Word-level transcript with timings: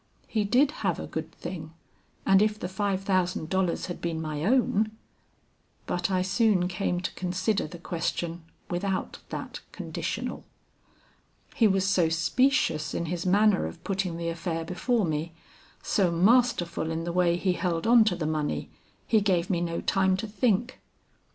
He 0.27 0.43
did 0.45 0.71
have 0.81 0.99
a 0.99 1.05
good 1.05 1.31
thing, 1.31 1.75
and 2.25 2.41
if 2.41 2.57
the 2.59 2.67
five 2.67 3.03
thousand 3.03 3.49
dollars 3.49 3.85
had 3.85 4.01
been 4.01 4.19
my 4.19 4.43
own 4.43 4.89
But 5.85 6.09
I 6.09 6.23
soon 6.23 6.67
came 6.67 6.99
to 7.01 7.13
consider 7.13 7.67
the 7.67 7.77
question 7.77 8.41
without 8.67 9.19
that 9.29 9.59
conditional. 9.71 10.43
He 11.53 11.67
was 11.67 11.87
so 11.87 12.09
specious 12.09 12.95
in 12.95 13.05
his 13.13 13.27
manner 13.27 13.67
of 13.67 13.83
putting 13.83 14.17
the 14.17 14.29
affair 14.29 14.65
before 14.65 15.05
me, 15.05 15.33
so 15.83 16.09
masterful 16.09 16.89
in 16.89 17.03
the 17.03 17.13
way 17.13 17.37
he 17.37 17.53
held 17.53 17.85
on 17.85 18.03
to 18.05 18.15
the 18.15 18.25
money, 18.25 18.71
he 19.05 19.21
gave 19.21 19.51
me 19.51 19.61
no 19.61 19.81
time 19.81 20.17
to 20.17 20.25
think. 20.27 20.79